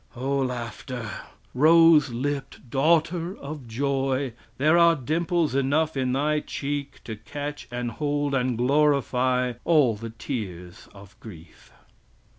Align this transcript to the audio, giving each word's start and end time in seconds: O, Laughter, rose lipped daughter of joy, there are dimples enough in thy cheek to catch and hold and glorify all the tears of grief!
O, 0.15 0.39
Laughter, 0.39 1.07
rose 1.53 2.09
lipped 2.09 2.71
daughter 2.71 3.37
of 3.37 3.67
joy, 3.67 4.33
there 4.57 4.75
are 4.75 4.95
dimples 4.95 5.53
enough 5.53 5.95
in 5.95 6.13
thy 6.13 6.39
cheek 6.39 7.03
to 7.03 7.15
catch 7.15 7.67
and 7.69 7.91
hold 7.91 8.33
and 8.33 8.57
glorify 8.57 9.53
all 9.63 9.95
the 9.95 10.09
tears 10.09 10.89
of 10.95 11.15
grief! 11.19 11.71